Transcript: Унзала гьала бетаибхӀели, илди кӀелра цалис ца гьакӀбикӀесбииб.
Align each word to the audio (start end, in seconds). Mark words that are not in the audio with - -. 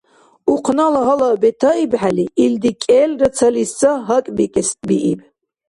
Унзала 0.53 1.01
гьала 1.05 1.29
бетаибхӀели, 1.41 2.25
илди 2.43 2.71
кӀелра 2.81 3.29
цалис 3.35 3.71
ца 3.79 3.91
гьакӀбикӀесбииб. 4.05 5.19